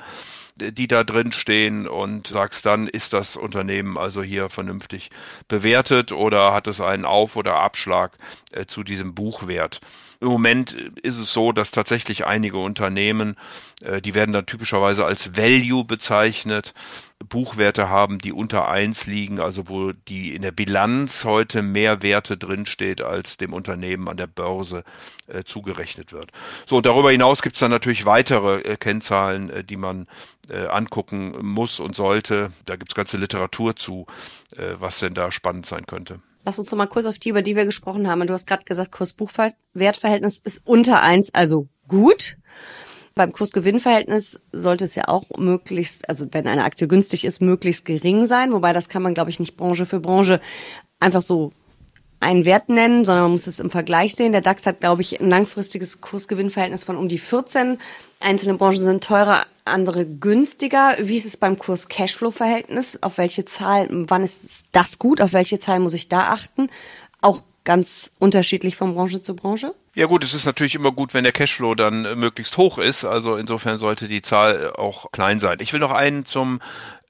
die 0.56 0.86
da 0.86 1.04
drin 1.04 1.32
stehen 1.32 1.88
und 1.88 2.28
sagst 2.28 2.64
dann, 2.66 2.86
ist 2.86 3.12
das 3.12 3.36
Unternehmen 3.36 3.98
also 3.98 4.22
hier 4.22 4.50
vernünftig 4.50 5.10
bewertet 5.48 6.12
oder 6.12 6.52
hat 6.52 6.66
es 6.66 6.80
einen 6.80 7.04
Auf- 7.04 7.36
oder 7.36 7.56
Abschlag 7.56 8.12
äh, 8.52 8.66
zu 8.66 8.84
diesem 8.84 9.14
Buchwert? 9.14 9.80
Im 10.20 10.28
Moment 10.28 10.72
ist 11.02 11.18
es 11.18 11.32
so, 11.32 11.52
dass 11.52 11.70
tatsächlich 11.70 12.26
einige 12.26 12.58
Unternehmen, 12.58 13.36
äh, 13.82 14.00
die 14.00 14.14
werden 14.14 14.32
dann 14.32 14.46
typischerweise 14.46 15.04
als 15.04 15.36
Value 15.36 15.84
bezeichnet, 15.84 16.74
Buchwerte 17.28 17.88
haben, 17.88 18.18
die 18.18 18.32
unter 18.32 18.68
eins 18.68 19.06
liegen, 19.06 19.40
also 19.40 19.68
wo 19.68 19.92
die 19.92 20.34
in 20.34 20.42
der 20.42 20.52
Bilanz 20.52 21.24
heute 21.24 21.62
mehr 21.62 22.02
Werte 22.02 22.36
drinsteht, 22.36 23.00
als 23.00 23.36
dem 23.36 23.52
Unternehmen 23.52 24.08
an 24.08 24.16
der 24.16 24.26
Börse 24.26 24.84
äh, 25.26 25.44
zugerechnet 25.44 26.12
wird. 26.12 26.30
So, 26.66 26.80
darüber 26.80 27.10
hinaus 27.10 27.42
gibt 27.42 27.56
es 27.56 27.60
dann 27.60 27.70
natürlich 27.70 28.04
weitere 28.04 28.60
äh, 28.60 28.76
Kennzahlen, 28.76 29.50
äh, 29.50 29.64
die 29.64 29.76
man 29.76 30.06
äh, 30.48 30.66
angucken 30.66 31.34
muss 31.40 31.80
und 31.80 31.96
sollte. 31.96 32.50
Da 32.66 32.76
gibt 32.76 32.92
es 32.92 32.94
ganze 32.94 33.16
Literatur 33.16 33.76
zu, 33.76 34.06
äh, 34.56 34.74
was 34.78 34.98
denn 34.98 35.14
da 35.14 35.32
spannend 35.32 35.66
sein 35.66 35.86
könnte. 35.86 36.20
Lass 36.44 36.58
uns 36.58 36.70
noch 36.70 36.78
mal 36.78 36.86
kurz 36.86 37.06
auf 37.06 37.18
die, 37.18 37.30
über 37.30 37.42
die 37.42 37.56
wir 37.56 37.64
gesprochen 37.64 38.08
haben. 38.08 38.26
Du 38.26 38.34
hast 38.34 38.46
gerade 38.46 38.64
gesagt, 38.64 38.92
Kurs-Buch-Wertverhältnis 38.92 40.38
ist 40.38 40.60
unter 40.64 41.02
eins, 41.02 41.34
also 41.34 41.68
gut. 41.88 42.36
Beim 43.14 43.32
Kurs-Gewinn-Verhältnis 43.32 44.40
sollte 44.52 44.84
es 44.84 44.94
ja 44.94 45.08
auch 45.08 45.24
möglichst, 45.38 46.08
also 46.08 46.26
wenn 46.32 46.46
eine 46.46 46.64
Aktie 46.64 46.88
günstig 46.88 47.24
ist, 47.24 47.40
möglichst 47.40 47.84
gering 47.84 48.26
sein. 48.26 48.52
Wobei 48.52 48.72
das 48.72 48.88
kann 48.88 49.02
man, 49.02 49.14
glaube 49.14 49.30
ich, 49.30 49.40
nicht 49.40 49.56
Branche 49.56 49.86
für 49.86 50.00
Branche 50.00 50.40
einfach 50.98 51.22
so 51.22 51.52
einen 52.20 52.44
Wert 52.44 52.68
nennen, 52.68 53.04
sondern 53.04 53.24
man 53.24 53.32
muss 53.32 53.46
es 53.46 53.60
im 53.60 53.70
Vergleich 53.70 54.14
sehen. 54.14 54.32
Der 54.32 54.40
DAX 54.40 54.66
hat, 54.66 54.80
glaube 54.80 55.02
ich, 55.02 55.20
ein 55.20 55.28
langfristiges 55.28 56.00
Kursgewinnverhältnis 56.00 56.84
von 56.84 56.96
um 56.96 57.08
die 57.08 57.18
14. 57.18 57.78
Einzelne 58.20 58.54
Branchen 58.54 58.82
sind 58.82 59.04
teurer, 59.04 59.44
andere 59.64 60.06
günstiger. 60.06 60.96
Wie 60.98 61.16
ist 61.16 61.26
es 61.26 61.36
beim 61.36 61.58
Kurs-Cashflow-Verhältnis? 61.58 63.02
Auf 63.02 63.18
welche 63.18 63.44
Zahl, 63.44 63.88
wann 63.90 64.22
ist 64.22 64.64
das 64.72 64.98
gut? 64.98 65.20
Auf 65.20 65.32
welche 65.32 65.58
Zahl 65.58 65.80
muss 65.80 65.94
ich 65.94 66.08
da 66.08 66.30
achten? 66.30 66.68
Auch 67.20 67.42
ganz 67.64 68.12
unterschiedlich 68.18 68.76
von 68.76 68.94
Branche 68.94 69.22
zu 69.22 69.34
Branche? 69.34 69.74
Ja 69.96 70.06
gut, 70.06 70.24
es 70.24 70.34
ist 70.34 70.44
natürlich 70.44 70.74
immer 70.74 70.90
gut, 70.90 71.14
wenn 71.14 71.22
der 71.22 71.32
Cashflow 71.32 71.76
dann 71.76 72.04
äh, 72.04 72.16
möglichst 72.16 72.56
hoch 72.56 72.78
ist. 72.78 73.04
Also 73.04 73.36
insofern 73.36 73.78
sollte 73.78 74.08
die 74.08 74.22
Zahl 74.22 74.72
auch 74.72 75.12
klein 75.12 75.38
sein. 75.38 75.58
Ich 75.60 75.72
will 75.72 75.78
noch 75.78 75.92
einen 75.92 76.24
zum 76.24 76.60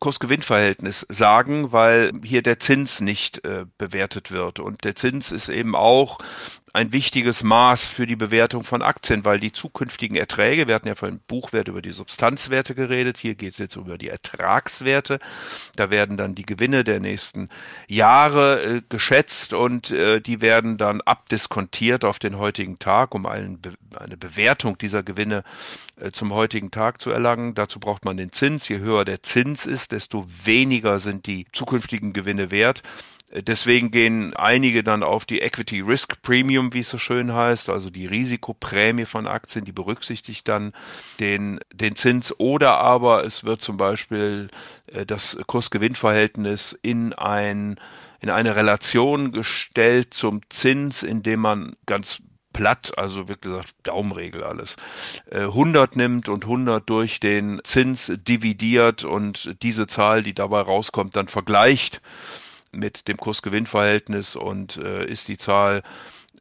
Kursgewinnverhältnis 0.01 1.07
sagen, 1.09 1.73
weil 1.73 2.13
hier 2.23 2.43
der 2.43 2.59
Zins 2.59 3.01
nicht 3.01 3.43
äh, 3.47 3.65
bewertet 3.79 4.31
wird. 4.31 4.59
Und 4.59 4.85
der 4.85 4.95
Zins 4.97 5.33
ist 5.33 5.49
eben 5.49 5.75
auch 5.75 6.19
ein 6.75 6.93
wichtiges 6.93 7.45
Maß 7.45 7.85
für 7.85 8.05
die 8.05 8.17
Bewertung 8.17 8.65
von 8.65 8.83
Aktien, 8.83 9.25
weil 9.25 9.39
die 9.39 9.53
zukünftigen 9.53 10.17
Erträge, 10.17 10.67
wir 10.67 10.75
hatten 10.75 10.89
ja 10.89 10.97
von 10.97 11.21
Buchwert 11.29 11.69
über 11.69 11.81
die 11.81 11.91
Substanzwerte 11.91 12.75
geredet, 12.75 13.17
hier 13.17 13.37
geht 13.37 13.53
es 13.53 13.59
jetzt 13.59 13.77
über 13.77 13.97
die 13.97 14.09
Ertragswerte. 14.09 15.21
Da 15.77 15.91
werden 15.91 16.17
dann 16.17 16.35
die 16.35 16.45
Gewinne 16.45 16.83
der 16.83 16.99
nächsten 16.99 17.49
Jahre 17.87 18.63
äh, 18.63 18.83
geschätzt 18.89 19.55
und 19.55 19.93
äh, 19.93 20.21
die 20.21 20.41
werden 20.41 20.77
dann 20.77 21.01
abdiskontiert 21.01 22.05
auf 22.05 22.19
den 22.19 22.39
heutigen 22.75 22.79
Tag, 22.79 23.15
um 23.15 23.27
einen, 23.27 23.61
eine 23.97 24.17
Bewertung 24.17 24.79
dieser 24.79 25.03
Gewinne 25.03 25.45
äh, 26.01 26.11
zum 26.11 26.33
heutigen 26.33 26.71
Tag 26.71 27.01
zu 27.01 27.11
erlangen. 27.11 27.55
Dazu 27.55 27.79
braucht 27.81 28.05
man 28.05 28.17
den 28.17 28.33
Zins. 28.33 28.69
Je 28.69 28.79
höher 28.79 29.05
der 29.05 29.23
Zins 29.23 29.67
ist, 29.67 29.93
desto 29.93 30.27
weniger 30.45 30.99
sind 30.99 31.27
die 31.27 31.47
zukünftigen 31.53 32.13
Gewinne 32.13 32.51
wert. 32.51 32.83
Deswegen 33.37 33.91
gehen 33.91 34.33
einige 34.37 34.85
dann 34.85 35.03
auf 35.03 35.25
die 35.25 35.41
Equity 35.41 35.81
Risk 35.81 36.23
Premium, 36.23 36.73
wie 36.73 36.81
es 36.81 36.91
so 36.91 36.99
schön 36.99 37.33
heißt, 37.33 37.69
also 37.69 37.91
die 37.91 38.07
Risikoprämie 38.07 39.07
von 39.07 39.27
Aktien, 39.27 39.65
die 39.65 39.73
berücksichtigt 39.73 40.47
dann 40.47 40.73
den, 41.19 41.59
den 41.73 41.97
Zins 41.97 42.33
oder 42.39 42.79
aber 42.79 43.25
es 43.25 43.43
wird 43.43 43.61
zum 43.61 43.77
Beispiel 43.77 44.51
äh, 44.87 45.05
das 45.05 45.37
Kursgewinnverhältnis 45.47 46.79
in 46.83 47.13
ein 47.13 47.77
in 48.25 48.31
eine 48.31 48.57
Relation 48.57 49.33
gestellt 49.33 50.15
zum 50.15 50.41
Zins, 50.49 51.03
indem 51.03 51.41
man 51.41 51.77
ganz 51.85 52.23
platt, 52.55 52.97
also 52.97 53.29
wie 53.29 53.37
gesagt 53.39 53.75
Daumenregel 53.83 54.43
alles, 54.43 54.77
100 55.31 55.93
äh, 55.95 55.99
nimmt 55.99 56.31
und 56.31 56.45
100 56.45 56.89
durch 56.89 57.21
den 57.21 57.61
Zins 57.65 58.11
dividiert 58.17 59.05
und 59.05 59.55
diese 59.63 59.87
Zahl, 59.87 60.23
die 60.23 60.33
dabei 60.33 60.63
rauskommt, 60.63 61.17
dann 61.17 61.29
vergleicht 61.29 62.01
mit 62.73 63.09
dem 63.09 63.19
Kursgewinnverhältnis 63.19 64.37
und 64.37 64.79
äh, 64.79 65.05
ist 65.05 65.29
die 65.29 65.37
Zahl 65.37 65.83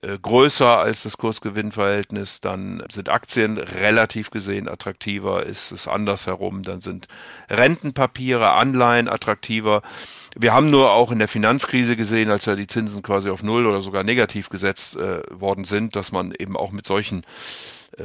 äh, 0.04 0.20
größer 0.22 0.80
als 0.80 1.04
das 1.04 1.18
Kursgewinnverhältnis, 1.18 2.42
dann 2.42 2.84
sind 2.92 3.08
Aktien 3.08 3.58
relativ 3.58 4.32
gesehen 4.32 4.68
attraktiver, 4.68 5.46
ist 5.46 5.72
es 5.72 5.88
andersherum, 5.88 6.64
dann 6.64 6.82
sind 6.82 7.08
Rentenpapiere, 7.50 8.52
Anleihen 8.52 9.08
attraktiver. 9.08 9.82
Wir 10.36 10.54
haben 10.54 10.70
nur 10.70 10.92
auch 10.92 11.12
in 11.12 11.20
der 11.20 11.28
Finanzkrise 11.30 11.96
gesehen, 11.96 12.32
als 12.32 12.46
ja 12.46 12.56
die 12.56 12.68
Zinsen 12.68 13.02
quasi 13.02 13.30
auf 13.30 13.44
Null 13.44 13.66
oder 13.66 13.82
sogar 13.82 14.04
negativ 14.04 14.50
gesetzt 14.50 14.96
äh, 14.96 15.22
worden 15.32 15.64
sind, 15.64 15.96
dass 15.96 16.12
man 16.12 16.34
eben 16.38 16.58
auch 16.58 16.72
mit 16.72 16.86
solchen 16.86 17.24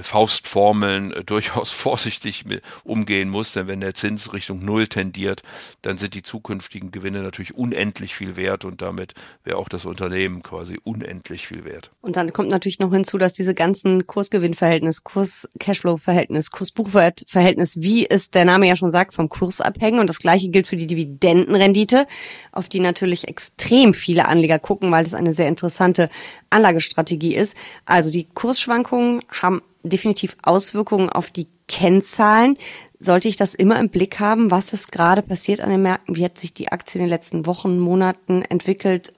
Faustformeln 0.00 1.12
äh, 1.12 1.24
durchaus 1.24 1.70
vorsichtig 1.78 2.44
umgehen 2.84 3.28
muss, 3.28 3.52
denn 3.52 3.68
wenn 3.68 3.80
der 3.80 3.94
Zins 3.94 4.32
Richtung 4.32 4.64
Null 4.64 4.88
tendiert, 4.88 5.42
dann 5.82 5.98
sind 5.98 6.14
die 6.14 6.22
zukünftigen 6.22 6.90
Gewinne 6.90 7.22
natürlich 7.22 7.54
unendlich 7.54 8.14
viel 8.14 8.36
wert 8.36 8.64
und 8.64 8.82
damit 8.82 9.14
wäre 9.44 9.56
auch 9.58 9.68
das 9.68 9.84
Unternehmen 9.84 10.42
quasi 10.42 10.78
unendlich 10.84 11.46
viel 11.46 11.64
wert. 11.64 11.90
Und 12.00 12.16
dann 12.16 12.32
kommt 12.32 12.48
natürlich 12.48 12.78
noch 12.78 12.92
hinzu, 12.92 13.18
dass 13.18 13.32
diese 13.32 13.54
ganzen 13.54 14.06
Kursgewinnverhältnis, 14.06 15.04
Kurs-Cashflow-Verhältnis, 15.04 16.50
Kursbuchwert-Verhältnis, 16.50 17.80
wie 17.80 18.08
es 18.08 18.30
der 18.30 18.44
Name 18.44 18.68
ja 18.68 18.76
schon 18.76 18.90
sagt, 18.90 19.14
vom 19.14 19.28
Kurs 19.28 19.60
abhängen 19.60 19.98
und 19.98 20.08
das 20.08 20.18
gleiche 20.18 20.48
gilt 20.48 20.66
für 20.66 20.76
die 20.76 20.86
Dividendenrendite, 20.86 22.06
auf 22.52 22.68
die 22.68 22.80
natürlich 22.80 23.28
extrem 23.28 23.94
viele 23.94 24.26
Anleger 24.26 24.58
gucken, 24.58 24.90
weil 24.90 25.04
das 25.04 25.14
eine 25.14 25.32
sehr 25.32 25.48
interessante 25.48 26.10
Anlagestrategie 26.50 27.34
ist. 27.34 27.56
Also 27.84 28.10
die 28.10 28.26
Kursschwankungen 28.34 29.22
haben 29.28 29.62
definitiv 29.82 30.36
Auswirkungen 30.42 31.10
auf 31.10 31.30
die 31.30 31.48
Kennzahlen. 31.66 32.56
Sollte 32.98 33.28
ich 33.28 33.36
das 33.36 33.54
immer 33.54 33.78
im 33.78 33.90
Blick 33.90 34.18
haben, 34.18 34.50
was 34.50 34.72
ist 34.72 34.90
gerade 34.90 35.22
passiert 35.22 35.60
an 35.60 35.70
den 35.70 35.82
Märkten? 35.82 36.16
Wie 36.16 36.24
hat 36.24 36.38
sich 36.38 36.52
die 36.52 36.72
Aktie 36.72 36.98
in 37.00 37.06
den 37.06 37.10
letzten 37.10 37.46
Wochen, 37.46 37.78
Monaten 37.78 38.42
entwickelt? 38.42 39.12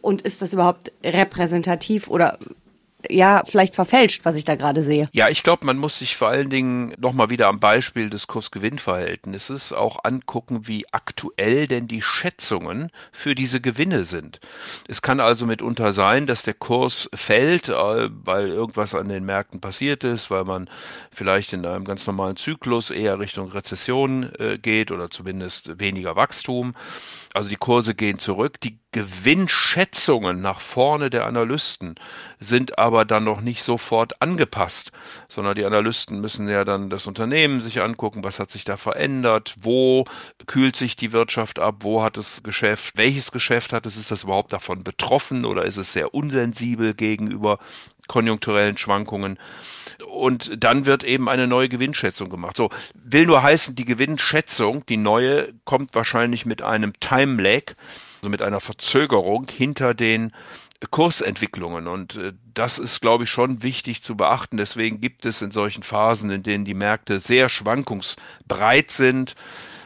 Und 0.00 0.22
ist 0.22 0.40
das 0.40 0.54
überhaupt 0.54 0.92
repräsentativ 1.04 2.08
oder 2.08 2.38
ja 3.10 3.42
vielleicht 3.46 3.74
verfälscht, 3.74 4.24
was 4.24 4.36
ich 4.36 4.44
da 4.44 4.54
gerade 4.54 4.82
sehe. 4.82 5.08
Ja, 5.12 5.28
ich 5.28 5.42
glaube, 5.42 5.66
man 5.66 5.78
muss 5.78 5.98
sich 5.98 6.16
vor 6.16 6.28
allen 6.28 6.50
Dingen 6.50 6.94
nochmal 6.98 7.30
wieder 7.30 7.48
am 7.48 7.58
Beispiel 7.58 8.10
des 8.10 8.26
Kurs-Gewinn-Verhältnisses 8.26 9.72
auch 9.72 10.04
angucken, 10.04 10.66
wie 10.68 10.86
aktuell 10.92 11.66
denn 11.66 11.88
die 11.88 12.02
Schätzungen 12.02 12.90
für 13.12 13.34
diese 13.34 13.60
Gewinne 13.60 14.04
sind. 14.04 14.40
Es 14.88 15.02
kann 15.02 15.20
also 15.20 15.46
mitunter 15.46 15.92
sein, 15.92 16.26
dass 16.26 16.42
der 16.42 16.54
Kurs 16.54 17.08
fällt, 17.14 17.68
äh, 17.68 18.08
weil 18.10 18.48
irgendwas 18.48 18.94
an 18.94 19.08
den 19.08 19.24
Märkten 19.24 19.60
passiert 19.60 20.04
ist, 20.04 20.30
weil 20.30 20.44
man 20.44 20.68
vielleicht 21.12 21.52
in 21.52 21.66
einem 21.66 21.84
ganz 21.84 22.06
normalen 22.06 22.36
Zyklus 22.36 22.90
eher 22.90 23.18
Richtung 23.18 23.50
Rezession 23.50 24.30
äh, 24.38 24.58
geht 24.58 24.90
oder 24.90 25.10
zumindest 25.10 25.78
weniger 25.78 26.16
Wachstum. 26.16 26.74
Also 27.32 27.48
die 27.48 27.56
Kurse 27.56 27.94
gehen 27.94 28.18
zurück. 28.18 28.60
Die 28.60 28.78
Gewinnschätzungen 28.92 30.40
nach 30.40 30.58
vorne 30.58 31.10
der 31.10 31.26
Analysten 31.26 31.94
sind 32.40 32.76
aber 32.78 33.04
dann 33.04 33.22
noch 33.22 33.40
nicht 33.40 33.62
sofort 33.62 34.20
angepasst, 34.20 34.90
sondern 35.28 35.54
die 35.54 35.64
Analysten 35.64 36.20
müssen 36.20 36.48
ja 36.48 36.64
dann 36.64 36.90
das 36.90 37.06
Unternehmen 37.06 37.62
sich 37.62 37.82
angucken, 37.82 38.24
was 38.24 38.40
hat 38.40 38.50
sich 38.50 38.64
da 38.64 38.76
verändert, 38.76 39.54
wo 39.60 40.06
kühlt 40.46 40.74
sich 40.74 40.96
die 40.96 41.12
Wirtschaft 41.12 41.60
ab, 41.60 41.76
wo 41.80 42.02
hat 42.02 42.16
es 42.16 42.42
Geschäft, 42.42 42.96
welches 42.96 43.30
Geschäft 43.30 43.72
hat 43.72 43.86
es, 43.86 43.96
ist 43.96 44.10
das 44.10 44.24
überhaupt 44.24 44.52
davon 44.52 44.82
betroffen 44.82 45.44
oder 45.44 45.64
ist 45.64 45.76
es 45.76 45.92
sehr 45.92 46.12
unsensibel 46.12 46.94
gegenüber 46.94 47.58
konjunkturellen 48.10 48.76
Schwankungen. 48.76 49.38
Und 50.04 50.50
dann 50.62 50.84
wird 50.84 51.04
eben 51.04 51.28
eine 51.28 51.46
neue 51.46 51.68
Gewinnschätzung 51.68 52.28
gemacht. 52.28 52.56
So, 52.56 52.70
will 52.94 53.24
nur 53.24 53.42
heißen, 53.42 53.76
die 53.76 53.84
Gewinnschätzung, 53.84 54.84
die 54.86 54.96
neue, 54.96 55.54
kommt 55.64 55.94
wahrscheinlich 55.94 56.44
mit 56.44 56.60
einem 56.60 56.92
Time 56.98 57.40
Lag, 57.40 57.74
also 58.18 58.28
mit 58.28 58.42
einer 58.42 58.58
Verzögerung 58.58 59.46
hinter 59.48 59.94
den 59.94 60.32
Kursentwicklungen. 60.90 61.86
Und 61.86 62.16
äh, 62.16 62.32
das 62.52 62.80
ist, 62.80 63.00
glaube 63.00 63.24
ich, 63.24 63.30
schon 63.30 63.62
wichtig 63.62 64.02
zu 64.02 64.16
beachten. 64.16 64.56
Deswegen 64.56 65.00
gibt 65.00 65.24
es 65.24 65.40
in 65.40 65.52
solchen 65.52 65.84
Phasen, 65.84 66.30
in 66.30 66.42
denen 66.42 66.64
die 66.64 66.74
Märkte 66.74 67.20
sehr 67.20 67.48
schwankungsbreit 67.48 68.90
sind, 68.90 69.36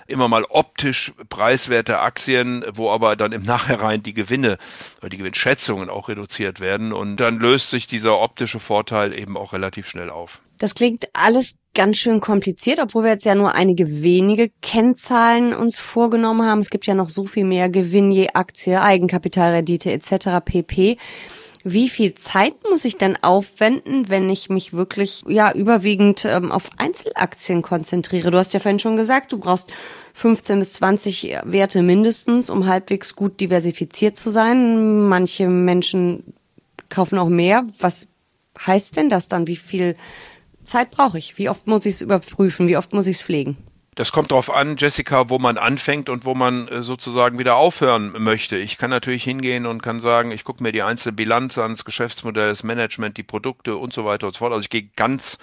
immer 0.07 0.29
mal 0.29 0.45
optisch 0.45 1.13
preiswerte 1.29 2.01
Aktien, 2.01 2.65
wo 2.73 2.91
aber 2.91 3.17
dann 3.17 3.33
im 3.33 3.45
Nachhinein 3.45 4.03
die 4.03 4.15
Gewinne 4.15 4.59
oder 5.01 5.09
die 5.09 5.19
Gewinnschätzungen 5.19 5.91
auch 5.91 6.09
reduziert 6.09 6.61
werden 6.61 6.93
und 6.93 7.17
dann 7.17 7.39
löst 7.39 7.71
sich 7.71 7.87
dieser 7.87 8.19
optische 8.21 8.61
Vorteil 8.61 9.17
eben 9.17 9.37
auch 9.37 9.53
relativ 9.53 9.87
schnell 9.87 10.11
auf. 10.11 10.41
Das 10.59 10.75
klingt 10.75 11.09
alles 11.13 11.57
ganz 11.75 11.97
schön 11.99 12.21
kompliziert, 12.21 12.79
obwohl 12.81 13.03
wir 13.03 13.11
jetzt 13.11 13.25
ja 13.25 13.35
nur 13.35 13.55
einige 13.55 14.03
wenige 14.03 14.51
Kennzahlen 14.63 15.53
uns 15.53 15.79
vorgenommen 15.79 16.47
haben. 16.47 16.61
Es 16.61 16.71
gibt 16.71 16.87
ja 16.87 16.95
noch 16.95 17.11
so 17.11 17.27
viel 17.27 17.45
mehr 17.45 17.69
Gewinn 17.69 18.11
je 18.11 18.29
Aktie, 18.35 18.81
Eigenkapitalrendite 18.81 19.91
etc. 19.93 20.41
pp. 20.45 20.97
Wie 21.67 21.89
viel 21.89 22.13
Zeit 22.13 22.53
muss 22.71 22.85
ich 22.85 22.99
denn 22.99 23.17
aufwenden, 23.23 24.11
wenn 24.11 24.29
ich 24.29 24.51
mich 24.51 24.75
wirklich 24.75 25.23
ja 25.27 25.51
überwiegend 25.51 26.27
ähm, 26.27 26.53
auf 26.53 26.69
Einzelaktien 26.77 27.63
konzentriere? 27.63 28.31
Du 28.31 28.37
hast 28.37 28.53
ja 28.53 28.61
vorhin 28.61 28.79
schon 28.79 28.99
gesagt, 28.99 29.33
du 29.33 29.39
brauchst 29.39 29.73
15 30.13 30.59
bis 30.59 30.75
20 30.75 31.39
Werte 31.45 31.81
mindestens, 31.81 32.51
um 32.51 32.67
halbwegs 32.67 33.17
gut 33.17 33.41
diversifiziert 33.41 34.15
zu 34.15 34.31
sein. 34.31 35.09
Manche 35.09 35.49
Menschen 35.49 36.35
kaufen 36.91 37.19
auch 37.19 37.31
mehr. 37.31 37.67
Was 37.81 38.09
heißt 38.67 38.99
denn 38.99 39.09
das 39.09 39.29
dann? 39.29 39.47
Wie 39.47 39.57
viel 39.57 39.97
Zeit 40.65 40.91
brauche 40.91 41.17
ich? 41.17 41.39
Wie 41.39 41.49
oft 41.49 41.67
muss 41.67 41.87
ich 41.87 41.95
es 41.95 42.03
überprüfen? 42.03 42.69
Wie 42.69 42.77
oft 42.77 42.93
muss 42.93 43.07
ich 43.07 43.17
es 43.17 43.23
pflegen? 43.23 43.57
Das 43.95 44.11
kommt 44.11 44.33
darauf 44.33 44.51
an, 44.51 44.77
Jessica, 44.77 45.31
wo 45.31 45.39
man 45.39 45.57
anfängt 45.57 46.09
und 46.09 46.25
wo 46.25 46.35
man 46.35 46.67
äh, 46.69 46.83
sozusagen 46.83 47.39
wieder 47.39 47.57
aufhören 47.57 48.13
möchte. 48.19 48.57
Ich 48.57 48.77
kann 48.77 48.91
natürlich 48.91 49.23
hingehen 49.23 49.67
und 49.67 49.83
kann 49.83 50.01
sagen, 50.01 50.33
ich 50.33 50.43
gucke 50.43 50.63
mir 50.63 50.73
die 50.73 50.83
einzelne 50.83 51.13
Bilanz 51.13 51.59
an, 51.59 51.73
das 51.73 51.85
Geschäftsmodell, 51.85 52.49
das 52.49 52.65
Management, 52.65 53.17
die 53.17 53.23
Produkte 53.23 53.77
und 53.77 53.93
so 53.93 54.05
weiter 54.05 54.27
und 54.27 54.33
so 54.33 54.39
fort. 54.39 54.53
Also 54.53 54.63
ich 54.63 54.71
gehe 54.71 54.89
ganz 54.97 55.39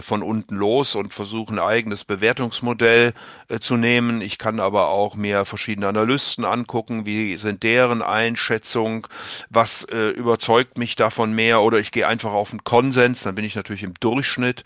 von 0.00 0.22
unten 0.22 0.56
los 0.56 0.94
und 0.94 1.14
versuche 1.14 1.54
ein 1.54 1.58
eigenes 1.58 2.04
Bewertungsmodell 2.04 3.14
äh, 3.48 3.58
zu 3.58 3.76
nehmen. 3.76 4.20
Ich 4.20 4.38
kann 4.38 4.60
aber 4.60 4.88
auch 4.88 5.14
mir 5.14 5.44
verschiedene 5.44 5.88
Analysten 5.88 6.44
angucken, 6.44 7.06
wie 7.06 7.36
sind 7.36 7.62
deren 7.62 8.02
Einschätzung, 8.02 9.06
was 9.48 9.84
äh, 9.84 10.10
überzeugt 10.10 10.76
mich 10.76 10.96
davon 10.96 11.32
mehr 11.32 11.62
oder 11.62 11.78
ich 11.78 11.90
gehe 11.90 12.06
einfach 12.06 12.32
auf 12.32 12.50
einen 12.50 12.64
Konsens, 12.64 13.22
dann 13.22 13.34
bin 13.34 13.44
ich 13.44 13.54
natürlich 13.54 13.82
im 13.82 13.94
Durchschnitt 13.94 14.64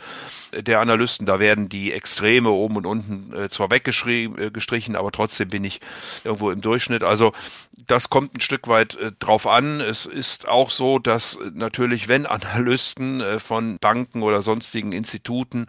äh, 0.53 0.63
der 0.63 0.81
Analysten. 0.81 1.27
Da 1.27 1.39
werden 1.39 1.69
die 1.69 1.93
Extreme 1.93 2.51
oben 2.51 2.77
und 2.77 2.87
unten 2.87 3.33
äh, 3.33 3.49
zwar 3.49 3.71
weggestrichen, 3.71 4.97
aber 4.97 5.13
trotzdem 5.13 5.49
bin 5.49 5.65
ich 5.65 5.81
irgendwo 6.25 6.51
im 6.51 6.61
Durchschnitt. 6.61 7.05
Also 7.05 7.33
das 7.77 8.11
kommt 8.11 8.37
ein 8.37 8.41
Stück 8.41 8.69
weit 8.69 8.97
äh, 8.97 9.13
drauf 9.19 9.47
an. 9.47 9.81
Es 9.81 10.07
ist 10.07 10.49
auch 10.49 10.71
so, 10.71 10.99
dass 10.99 11.39
natürlich, 11.53 12.09
wenn 12.09 12.27
Analysten 12.27 13.21
äh, 13.21 13.39
von 13.39 13.79
Banken 13.79 14.23
oder 14.23 14.43
sonstigen 14.43 14.93
Instituten 14.93 15.67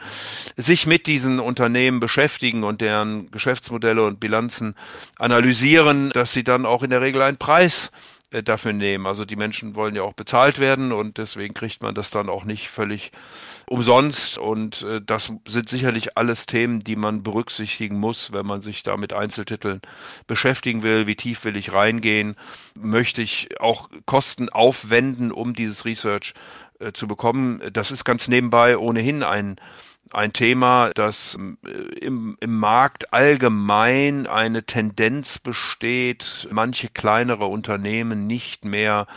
sich 0.55 0.85
mit 0.85 1.07
diesen 1.07 1.39
Unternehmen 1.39 1.99
beschäftigen 1.99 2.63
und 2.63 2.81
deren 2.81 3.31
Geschäftsmodelle 3.31 4.03
und 4.03 4.19
Bilanzen 4.19 4.75
analysieren, 5.17 6.09
dass 6.11 6.33
sie 6.33 6.43
dann 6.43 6.65
auch 6.65 6.83
in 6.83 6.89
der 6.89 7.01
Regel 7.01 7.21
einen 7.21 7.37
Preis 7.37 7.91
äh, 8.33 8.43
dafür 8.43 8.73
nehmen. 8.73 9.05
Also 9.05 9.25
die 9.25 9.35
Menschen 9.35 9.75
wollen 9.75 9.95
ja 9.95 10.01
auch 10.01 10.13
bezahlt 10.13 10.59
werden 10.59 10.91
und 10.91 11.17
deswegen 11.17 11.53
kriegt 11.53 11.81
man 11.83 11.93
das 11.93 12.09
dann 12.09 12.29
auch 12.29 12.45
nicht 12.45 12.69
völlig 12.69 13.11
umsonst. 13.67 14.37
Und 14.37 14.81
äh, 14.81 15.01
das 15.05 15.33
sind 15.47 15.69
sicherlich 15.69 16.17
alles 16.17 16.45
Themen, 16.45 16.83
die 16.83 16.95
man 16.95 17.23
berücksichtigen 17.23 17.99
muss, 17.99 18.31
wenn 18.31 18.45
man 18.45 18.61
sich 18.61 18.83
da 18.83 18.97
mit 18.97 19.13
Einzeltiteln 19.13 19.81
beschäftigen 20.27 20.83
will. 20.83 21.07
Wie 21.07 21.15
tief 21.15 21.45
will 21.45 21.55
ich 21.55 21.73
reingehen? 21.73 22.35
Möchte 22.75 23.21
ich 23.21 23.59
auch 23.59 23.89
Kosten 24.05 24.49
aufwenden, 24.49 25.31
um 25.31 25.53
dieses 25.53 25.85
Research 25.85 26.33
äh, 26.79 26.91
zu 26.91 27.07
bekommen? 27.07 27.61
Das 27.71 27.91
ist 27.91 28.03
ganz 28.03 28.27
nebenbei 28.27 28.77
ohnehin 28.77 29.23
ein 29.23 29.57
ein 30.13 30.31
Thema, 30.31 30.91
dass 30.93 31.37
äh, 31.65 31.69
im, 31.99 32.37
im 32.39 32.57
Markt 32.57 33.13
allgemein 33.13 34.27
eine 34.27 34.63
Tendenz 34.63 35.39
besteht, 35.39 36.47
manche 36.51 36.89
kleinere 36.89 37.47
Unternehmen 37.47 38.27
nicht 38.27 38.63
mehr 38.63 39.07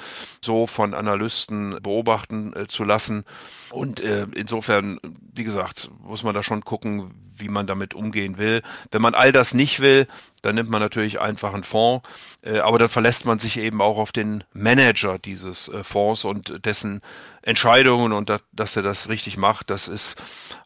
so 0.41 0.67
von 0.67 0.95
Analysten 0.95 1.79
beobachten 1.83 2.55
äh, 2.55 2.67
zu 2.67 2.85
lassen. 2.85 3.25
Und 3.71 4.01
äh, 4.01 4.27
insofern, 4.35 4.99
wie 5.35 5.45
gesagt, 5.45 5.91
muss 6.03 6.23
man 6.23 6.35
da 6.35 6.43
schon 6.43 6.65
gucken, 6.65 7.26
wie 7.39 7.49
man 7.49 7.67
damit 7.67 7.95
umgehen 7.95 8.39
will. 8.39 8.63
Wenn 8.91 9.03
man 9.03 9.15
all 9.15 9.33
das 9.33 9.55
nicht 9.55 9.81
will, 9.81 10.07
dann 10.43 10.55
nimmt 10.55 10.71
man 10.71 10.81
natürlich 10.81 11.21
einfach 11.21 11.55
einen 11.55 11.65
Fonds, 11.65 12.09
äh, 12.43 12.59
aber 12.59 12.79
dann 12.79 12.89
verlässt 12.89 13.25
man 13.27 13.39
sich 13.39 13.59
eben 13.59 13.81
auch 13.81 13.99
auf 13.99 14.13
den 14.13 14.45
Manager 14.53 15.19
dieses 15.19 15.69
äh, 15.69 15.83
Fonds 15.83 16.25
und 16.25 16.65
dessen 16.65 17.01
Entscheidungen 17.43 18.13
und 18.13 18.29
da, 18.29 18.41
dass 18.53 18.77
er 18.77 18.83
das 18.83 19.09
richtig 19.09 19.37
macht, 19.37 19.71
das 19.71 19.87
ist 19.87 20.17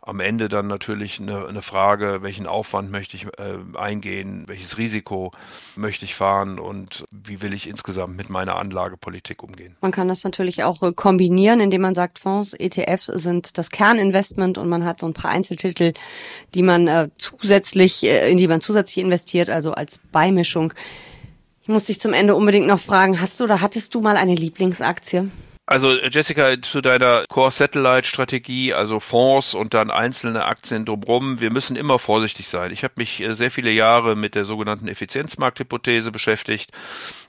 am 0.00 0.18
Ende 0.18 0.48
dann 0.48 0.66
natürlich 0.66 1.20
eine, 1.20 1.60
Frage, 1.60 2.22
welchen 2.22 2.46
Aufwand 2.46 2.90
möchte 2.90 3.16
ich 3.16 3.26
äh, 3.26 3.58
eingehen, 3.76 4.44
welches 4.46 4.78
Risiko 4.78 5.30
möchte 5.76 6.06
ich 6.06 6.14
fahren 6.14 6.58
und 6.58 7.04
wie 7.10 7.42
will 7.42 7.52
ich 7.52 7.68
insgesamt 7.68 8.16
mit 8.16 8.30
meiner 8.30 8.56
Anlagepolitik 8.56 9.42
umgehen. 9.42 9.76
Man 9.82 9.92
kann 9.92 10.08
das 10.08 10.24
natürlich 10.24 10.64
auch 10.64 10.80
kombinieren, 10.96 11.60
indem 11.60 11.82
man 11.82 11.94
sagt, 11.94 12.18
Fonds, 12.18 12.54
ETFs 12.54 13.06
sind 13.06 13.58
das 13.58 13.70
Kerninvestment 13.70 14.56
und 14.56 14.70
man 14.70 14.84
hat 14.84 15.00
so 15.00 15.06
ein 15.06 15.12
paar 15.12 15.30
Einzeltitel, 15.30 15.92
die 16.54 16.59
man 16.62 16.86
äh, 16.86 17.08
zusätzlich, 17.18 18.04
äh, 18.04 18.30
in 18.30 18.36
die 18.36 18.48
man 18.48 18.60
zusätzlich 18.60 18.98
investiert, 18.98 19.50
also 19.50 19.72
als 19.72 20.00
Beimischung. 20.12 20.72
Ich 21.62 21.68
muss 21.68 21.84
dich 21.84 22.00
zum 22.00 22.12
Ende 22.12 22.34
unbedingt 22.34 22.66
noch 22.66 22.80
fragen, 22.80 23.20
hast 23.20 23.38
du 23.40 23.44
oder 23.44 23.60
hattest 23.60 23.94
du 23.94 24.00
mal 24.00 24.16
eine 24.16 24.34
Lieblingsaktie? 24.34 25.30
Also 25.70 25.92
Jessica, 25.92 26.60
zu 26.60 26.80
deiner 26.80 27.26
Core-Satellite-Strategie, 27.28 28.74
also 28.74 28.98
Fonds 28.98 29.54
und 29.54 29.72
dann 29.72 29.92
einzelne 29.92 30.44
Aktien 30.46 30.84
drumherum, 30.84 31.40
wir 31.40 31.52
müssen 31.52 31.76
immer 31.76 32.00
vorsichtig 32.00 32.48
sein. 32.48 32.72
Ich 32.72 32.82
habe 32.82 32.94
mich 32.96 33.20
äh, 33.20 33.34
sehr 33.36 33.52
viele 33.52 33.70
Jahre 33.70 34.16
mit 34.16 34.34
der 34.34 34.44
sogenannten 34.44 34.88
Effizienzmarkthypothese 34.88 36.10
beschäftigt, 36.10 36.72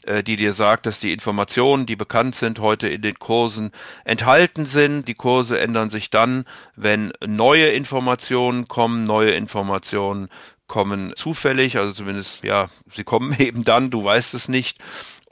äh, 0.05 0.23
die 0.23 0.37
dir 0.37 0.53
sagt, 0.53 0.87
dass 0.87 0.99
die 0.99 1.13
Informationen, 1.13 1.85
die 1.85 1.95
bekannt 1.95 2.33
sind, 2.33 2.57
heute 2.57 2.87
in 2.89 3.03
den 3.03 3.19
Kursen 3.19 3.69
enthalten 4.05 4.65
sind. 4.65 5.07
Die 5.07 5.13
Kurse 5.13 5.59
ändern 5.59 5.91
sich 5.91 6.09
dann, 6.09 6.45
wenn 6.75 7.13
neue 7.23 7.67
Informationen 7.67 8.67
kommen, 8.67 9.03
neue 9.03 9.33
Informationen 9.33 10.29
kommen 10.65 11.13
zufällig, 11.15 11.77
also 11.77 11.93
zumindest, 11.93 12.43
ja, 12.43 12.69
sie 12.89 13.03
kommen 13.03 13.35
eben 13.39 13.63
dann, 13.65 13.91
du 13.91 14.03
weißt 14.03 14.33
es 14.33 14.47
nicht. 14.47 14.79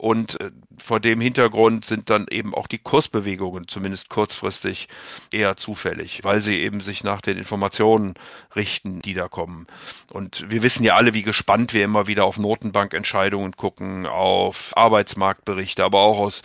Und 0.00 0.40
äh, 0.40 0.50
vor 0.78 0.98
dem 0.98 1.20
Hintergrund 1.20 1.84
sind 1.84 2.08
dann 2.08 2.26
eben 2.30 2.54
auch 2.54 2.68
die 2.68 2.78
Kursbewegungen 2.78 3.68
zumindest 3.68 4.08
kurzfristig 4.08 4.88
eher 5.30 5.58
zufällig, 5.58 6.24
weil 6.24 6.40
sie 6.40 6.56
eben 6.56 6.80
sich 6.80 7.04
nach 7.04 7.20
den 7.20 7.36
Informationen 7.36 8.14
richten, 8.56 9.02
die 9.02 9.12
da 9.12 9.28
kommen. 9.28 9.66
Und 10.10 10.50
wir 10.50 10.62
wissen 10.62 10.84
ja 10.84 10.96
alle, 10.96 11.12
wie 11.12 11.22
gespannt 11.22 11.74
wir 11.74 11.84
immer 11.84 12.06
wieder 12.06 12.24
auf 12.24 12.38
Notenbankentscheidungen 12.38 13.56
gucken, 13.58 14.06
auf 14.06 14.74
Arbeitsmarktberichte, 14.74 15.84
aber 15.84 15.98
auch 15.98 16.18
aus 16.18 16.40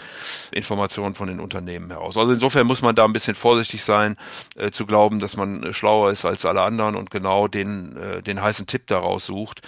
Informationen 0.52 1.16
von 1.16 1.30
den 1.30 1.40
Unternehmen 1.40 1.90
heraus. 1.90 2.18
Also 2.18 2.34
insofern 2.34 2.68
muss 2.68 2.82
man 2.82 2.94
da 2.94 3.06
ein 3.06 3.14
bisschen 3.14 3.36
vorsichtig 3.36 3.86
sein, 3.86 4.18
äh, 4.58 4.72
zu 4.72 4.86
glauben, 4.86 5.20
dass 5.20 5.38
man 5.38 5.64
äh, 5.64 5.74
schlauer 5.74 6.12
ist 6.12 6.26
als 6.26 6.46
alle 6.46 6.62
anderen 6.62 6.98
und 6.98 7.10
genau 7.10 7.48
den, 7.48 7.96
äh, 7.96 8.22
den 8.22 8.42
heißen 8.42 8.68
Tipp 8.68 8.88
daraus 8.88 9.26
sucht. 9.26 9.62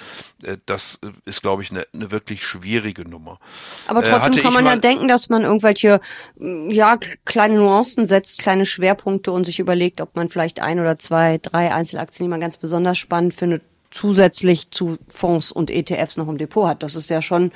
Äh, 0.44 0.58
das 0.66 1.00
ist, 1.24 1.42
glaube 1.42 1.64
ich, 1.64 1.72
eine, 1.72 1.88
eine 1.94 2.12
wirklich 2.12 2.44
schwierige 2.44 3.08
Nummer. 3.08 3.40
Aber 3.88 4.04
äh, 4.04 4.10
trotzdem 4.10 4.42
kann 4.42 4.54
man 4.54 4.66
ja 4.66 4.76
denken, 4.76 5.08
dass 5.08 5.30
man 5.30 5.44
irgendwelche 5.44 6.00
ja 6.40 6.98
kleine 7.26 7.56
Nuancen 7.56 8.06
setzt, 8.06 8.42
kleine 8.42 8.66
Schwerpunkte 8.66 9.32
und 9.32 9.46
sich 9.46 9.60
überlegt, 9.60 10.02
ob 10.02 10.16
man 10.16 10.30
vielleicht 10.30 10.62
ein 10.62 10.80
oder 10.80 10.98
zwei, 10.98 11.38
drei 11.38 11.74
Einzelaktien, 11.74 12.26
die 12.26 12.30
man 12.30 12.40
ganz 12.40 12.58
besonders 12.58 12.98
spannend 12.98 13.34
findet, 13.34 13.64
zusätzlich 13.92 14.70
zu 14.72 14.98
Fonds 15.08 15.52
und 15.52 15.70
ETFs 15.70 16.18
noch 16.18 16.28
im 16.28 16.38
Depot 16.38 16.68
hat. 16.68 16.84
Das 16.84 16.96
ist 16.96 17.10
ja 17.10 17.22
schon 17.22 17.52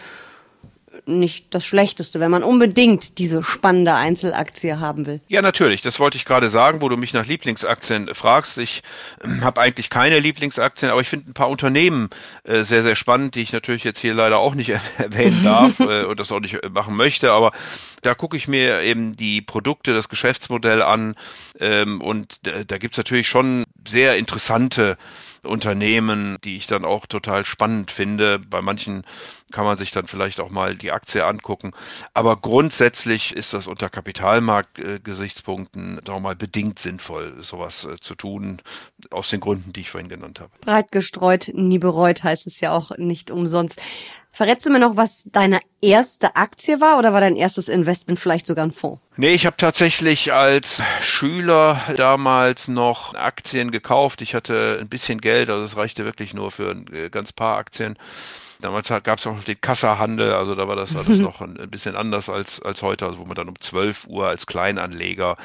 nicht 1.20 1.54
das 1.54 1.66
Schlechteste, 1.66 2.20
wenn 2.20 2.32
man 2.32 2.44
unbedingt 2.44 3.18
diese 3.18 3.44
spannende 3.44 3.94
Einzelaktie 3.94 4.80
haben 4.80 5.06
will. 5.06 5.22
Ja, 5.28 5.42
natürlich. 5.42 5.82
Das 5.82 6.00
wollte 6.00 6.18
ich 6.18 6.26
gerade 6.26 6.50
sagen, 6.50 6.82
wo 6.82 6.90
du 6.90 6.98
mich 6.98 7.14
nach 7.14 7.26
Lieblingsaktien 7.26 8.14
fragst. 8.14 8.58
Ich 8.58 8.84
äh, 9.22 9.42
habe 9.42 9.62
eigentlich 9.62 9.90
keine 9.90 10.20
Lieblingsaktien, 10.20 10.92
aber 10.92 11.02
ich 11.02 11.10
finde 11.10 11.32
ein 11.32 11.34
paar 11.34 11.50
Unternehmen 11.50 12.10
äh, 12.44 12.64
sehr, 12.64 12.84
sehr 12.84 12.96
spannend, 12.96 13.36
die 13.36 13.42
ich 13.42 13.54
natürlich 13.54 13.84
jetzt 13.84 14.00
hier 14.00 14.14
leider 14.14 14.40
auch 14.40 14.56
nicht 14.56 14.70
erwähnen 14.98 15.44
darf 15.44 15.80
äh, 15.80 16.04
und 16.04 16.20
das 16.20 16.32
auch 16.32 16.40
nicht 16.40 16.58
machen 16.72 16.96
möchte. 16.96 17.32
Aber 17.32 17.52
da 18.02 18.16
gucke 18.16 18.38
ich 18.38 18.48
mir 18.48 18.82
eben 18.82 19.14
die 19.14 19.42
Produkte, 19.42 19.94
das 19.94 20.10
Geschäftsmodell 20.10 20.82
an 20.82 21.16
ähm, 21.60 22.02
und 22.02 22.38
da, 22.44 22.64
da 22.66 22.78
gibt's 22.78 22.98
natürlich 22.98 23.28
schon 23.28 23.64
sehr 23.88 24.18
interessante 24.18 24.98
Unternehmen, 25.44 26.38
die 26.44 26.58
ich 26.58 26.68
dann 26.68 26.84
auch 26.86 27.06
total 27.06 27.46
spannend 27.46 27.92
finde. 27.92 28.40
Bei 28.40 28.62
manchen 28.62 29.04
kann 29.52 29.66
man 29.66 29.78
sich 29.78 29.92
dann 29.92 30.08
vielleicht 30.08 30.40
auch 30.40 30.50
mal 30.50 30.76
die 30.76 30.92
Aktie 30.92 31.26
angucken. 31.26 31.74
Aber 32.14 32.38
grundsätzlich 32.38 33.36
ist 33.36 33.54
das 33.54 33.68
unter 33.68 33.90
Kapitalmarktgesichtspunkten, 33.90 36.00
wir 36.06 36.20
mal, 36.20 36.36
bedingt 36.36 36.80
sinnvoll, 36.80 37.36
sowas 37.42 37.86
äh, 37.86 37.98
zu 38.00 38.16
tun, 38.16 38.62
aus 39.10 39.30
den 39.30 39.40
Gründen, 39.40 39.74
die 39.74 39.82
ich 39.82 39.90
vorhin 39.90 40.10
genannt 40.10 40.40
habe. 40.40 40.52
Breit 40.62 40.92
gestreut, 40.92 41.52
nie 41.54 41.80
bereut 41.80 42.24
heißt 42.24 42.48
es 42.48 42.60
ja 42.60 42.72
auch 42.72 42.92
nicht 42.98 43.32
umsonst. 43.32 43.82
Verrätst 44.34 44.66
du 44.66 44.70
mir 44.70 44.80
noch, 44.80 44.96
was 44.96 45.24
deine 45.26 45.60
erste 45.82 46.38
Aktie 46.38 46.80
war 46.80 46.98
oder 46.98 47.12
war 47.12 47.20
dein 47.20 47.36
erstes 47.36 47.68
Investment 47.68 48.18
vielleicht 48.18 48.46
sogar 48.46 48.64
ein 48.64 48.72
Fonds? 48.72 49.02
Nee, 49.18 49.34
ich 49.34 49.46
habe 49.46 49.58
tatsächlich 49.58 50.32
als 50.32 50.82
Schüler 51.02 51.82
damals 51.98 52.70
noch 52.70 53.14
Aktien 53.14 53.72
gekauft. 53.72 54.22
Ich 54.22 54.34
hatte 54.34 54.78
ein 54.80 54.88
bisschen 54.88 55.20
Geld, 55.20 55.50
also 55.50 55.64
es 55.64 55.76
reichte 55.76 56.06
wirklich 56.06 56.34
nur 56.34 56.50
für 56.52 56.72
ein 56.72 56.86
äh, 56.94 57.10
ganz 57.10 57.34
paar 57.34 57.58
Aktien. 57.58 57.98
Damals 58.62 58.88
gab 58.88 59.20
es 59.20 59.28
auch 59.28 59.36
noch 59.36 59.44
den 59.44 59.60
Kassahandel, 59.60 60.34
also 60.34 60.56
da 60.56 60.68
war 60.68 60.76
das 60.76 60.96
alles 60.96 61.20
noch 61.20 61.42
ein, 61.42 61.56
bisschen 61.70 61.96
anders 61.96 62.30
als, 62.30 62.62
als 62.62 62.82
heute, 62.82 63.06
also 63.06 63.18
wo 63.18 63.26
man 63.26 63.36
dann 63.36 63.50
um 63.50 63.60
12 63.60 64.08
Uhr 64.08 64.28
als 64.28 64.46
Kleinanleger, 64.46 65.38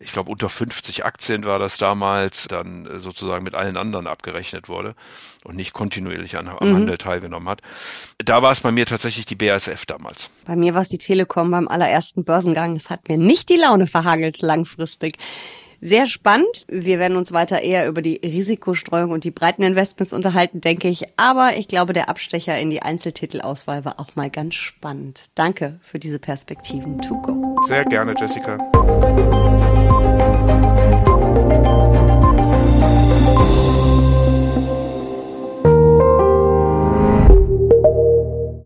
ich 0.00 0.12
glaube 0.12 0.30
unter 0.30 0.48
50 0.48 1.04
Aktien 1.04 1.44
war 1.44 1.58
das 1.58 1.78
damals, 1.78 2.46
dann 2.48 2.86
äh, 2.86 3.00
sozusagen 3.00 3.44
mit 3.44 3.54
allen 3.54 3.76
anderen 3.76 4.06
abgerechnet 4.06 4.68
wurde 4.68 4.94
und 5.44 5.56
nicht 5.56 5.72
kontinuierlich 5.72 6.36
an, 6.36 6.48
am 6.48 6.68
mhm. 6.68 6.74
Handel 6.74 6.98
teilgenommen 6.98 7.48
hat. 7.48 7.60
Da 8.18 8.42
war 8.42 8.52
es 8.52 8.60
bei 8.60 8.72
mir 8.72 8.86
tatsächlich 8.86 9.26
die 9.26 9.36
BASF 9.36 9.86
damals. 9.86 10.30
Bei 10.46 10.56
mir 10.56 10.74
war 10.74 10.82
es 10.82 10.88
die 10.88 10.98
Telekom 10.98 11.50
beim 11.50 11.68
allerersten 11.68 12.24
Börsengang. 12.24 12.76
Es 12.76 12.90
hat 12.90 13.08
mir 13.08 13.18
nicht 13.18 13.48
die 13.48 13.56
Laune 13.56 13.86
verhagelt 13.86 14.40
langfristig. 14.40 15.18
Sehr 15.86 16.06
spannend. 16.06 16.64
Wir 16.68 16.98
werden 16.98 17.18
uns 17.18 17.32
weiter 17.32 17.60
eher 17.60 17.86
über 17.86 18.00
die 18.00 18.16
Risikostreuung 18.16 19.10
und 19.10 19.22
die 19.22 19.30
breiten 19.30 19.62
Investments 19.62 20.14
unterhalten, 20.14 20.62
denke 20.62 20.88
ich. 20.88 21.04
Aber 21.18 21.58
ich 21.58 21.68
glaube, 21.68 21.92
der 21.92 22.08
Abstecher 22.08 22.58
in 22.58 22.70
die 22.70 22.80
Einzeltitelauswahl 22.80 23.84
war 23.84 24.00
auch 24.00 24.16
mal 24.16 24.30
ganz 24.30 24.54
spannend. 24.54 25.24
Danke 25.34 25.78
für 25.82 25.98
diese 25.98 26.18
Perspektiven. 26.18 27.02
To 27.02 27.20
go. 27.20 27.60
Sehr 27.66 27.84
gerne, 27.84 28.14
Jessica. 28.18 28.56